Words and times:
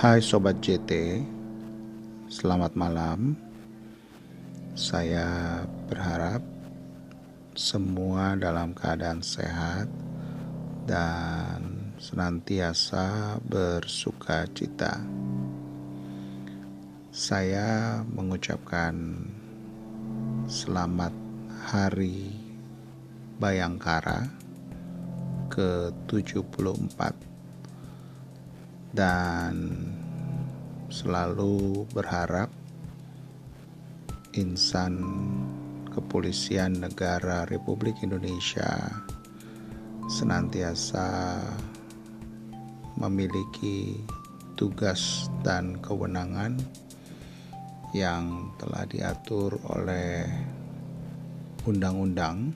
Hai 0.00 0.16
Sobat 0.24 0.64
JT, 0.64 1.20
selamat 2.32 2.72
malam. 2.72 3.36
Saya 4.72 5.60
berharap 5.92 6.40
semua 7.52 8.32
dalam 8.32 8.72
keadaan 8.72 9.20
sehat 9.20 9.92
dan 10.88 11.92
senantiasa 12.00 13.36
bersuka 13.44 14.48
cita. 14.56 15.04
Saya 17.12 18.00
mengucapkan 18.08 18.96
selamat 20.48 21.12
Hari 21.68 22.40
Bayangkara 23.36 24.32
ke-74 25.52 27.29
dan 28.90 29.86
selalu 30.90 31.86
berharap 31.94 32.50
insan 34.34 34.98
kepolisian 35.90 36.82
negara 36.82 37.46
Republik 37.46 37.98
Indonesia 38.02 38.90
senantiasa 40.10 41.38
memiliki 42.98 44.02
tugas 44.58 45.30
dan 45.46 45.78
kewenangan 45.78 46.58
yang 47.94 48.54
telah 48.58 48.86
diatur 48.86 49.58
oleh 49.66 50.26
undang-undang 51.66 52.54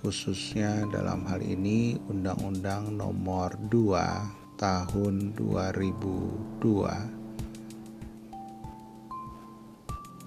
khususnya 0.00 0.88
dalam 0.88 1.28
hal 1.28 1.44
ini 1.44 1.92
Undang-Undang 2.08 2.96
Nomor 2.96 3.52
2 3.68 4.39
tahun 4.60 5.32
2002 5.40 6.60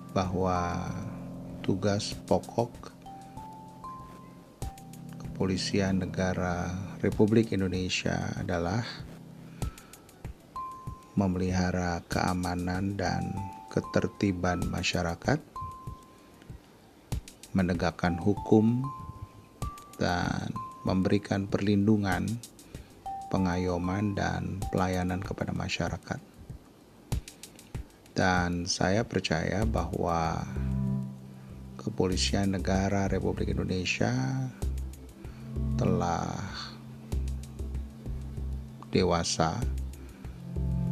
bahwa 0.09 0.89
tugas 1.61 2.17
pokok 2.25 2.89
kepolisian 5.21 6.01
negara 6.01 6.73
Republik 7.05 7.53
Indonesia 7.53 8.33
adalah 8.33 8.81
memelihara 11.13 12.01
keamanan 12.09 12.97
dan 12.97 13.37
ketertiban 13.69 14.65
masyarakat, 14.65 15.37
menegakkan 17.53 18.17
hukum, 18.17 18.81
dan 20.01 20.49
memberikan 20.81 21.45
perlindungan 21.45 22.25
pengayoman 23.33 24.13
dan 24.13 24.61
pelayanan 24.69 25.17
kepada 25.17 25.49
masyarakat. 25.49 26.21
Dan 28.13 28.69
saya 28.69 29.01
percaya 29.01 29.65
bahwa 29.65 30.37
kepolisian 31.81 32.53
negara 32.53 33.09
Republik 33.09 33.49
Indonesia 33.49 34.13
telah 35.81 36.29
dewasa 38.93 39.57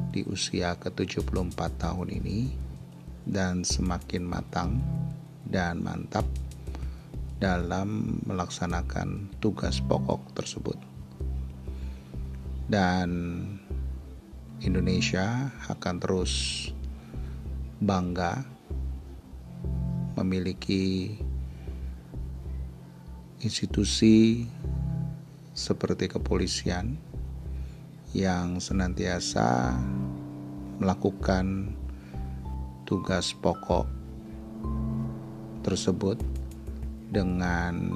di 0.09 0.25
usia 0.25 0.73
ke-74 0.81 1.59
tahun 1.77 2.09
ini 2.09 2.49
dan 3.29 3.61
semakin 3.61 4.25
matang 4.25 4.81
dan 5.45 5.85
mantap 5.85 6.25
dalam 7.37 8.17
melaksanakan 8.25 9.29
tugas 9.37 9.77
pokok 9.85 10.33
tersebut 10.33 10.90
dan 12.71 13.11
Indonesia 14.63 15.51
akan 15.67 15.95
terus 15.99 16.33
bangga 17.83 18.47
memiliki 20.15 21.11
institusi 23.43 24.47
seperti 25.51 26.07
kepolisian 26.07 26.95
yang 28.15 28.63
senantiasa 28.63 29.75
melakukan 30.79 31.75
tugas 32.87 33.35
pokok 33.35 33.91
tersebut 35.59 36.15
dengan 37.11 37.91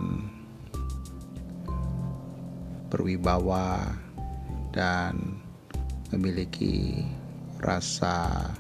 berwibawa 2.91 4.03
dan 4.75 5.39
memiliki 6.11 6.99
rasa 7.63 8.51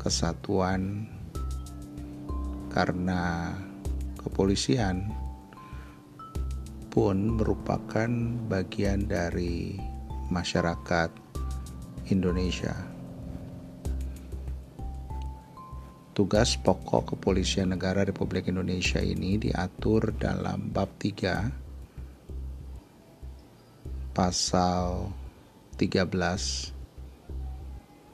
kesatuan 0.00 1.04
karena 2.72 3.52
kepolisian 4.16 5.12
pun 6.88 7.36
merupakan 7.36 8.08
bagian 8.48 9.04
dari 9.04 9.76
masyarakat 10.32 11.12
Indonesia. 12.08 12.72
Tugas 16.16 16.56
pokok 16.56 17.12
kepolisian 17.12 17.76
negara 17.76 18.00
Republik 18.00 18.48
Indonesia 18.48 19.04
ini 19.04 19.36
diatur 19.36 20.16
dalam 20.16 20.72
bab 20.72 20.96
3 20.96 21.66
pasal 24.16 25.12
13 25.76 26.72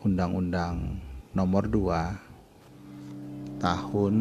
Undang-Undang 0.02 0.98
Nomor 1.30 1.70
2 1.70 3.62
Tahun 3.62 4.14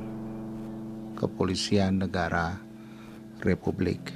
Kepolisian 1.13 2.01
Negara 2.01 2.57
Republik 3.45 4.09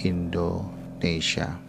Indonesia. 0.00 1.63